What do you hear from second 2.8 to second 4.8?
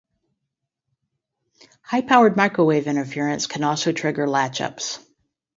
interference can also trigger latch